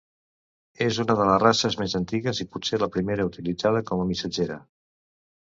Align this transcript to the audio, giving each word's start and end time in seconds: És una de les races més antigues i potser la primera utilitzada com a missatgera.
És 0.85 0.95
una 1.03 1.15
de 1.19 1.27
les 1.31 1.43
races 1.43 1.77
més 1.81 1.93
antigues 1.99 2.41
i 2.47 2.49
potser 2.57 2.81
la 2.85 2.89
primera 2.97 3.29
utilitzada 3.33 3.85
com 3.93 4.03
a 4.03 4.09
missatgera. 4.15 4.59